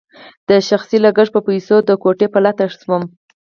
[0.49, 3.03] د شخصي لګښت په پیسو د کوټې په لټه شوم.